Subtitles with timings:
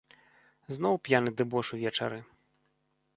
[0.77, 2.19] Зноў п'яны дэбош увечары.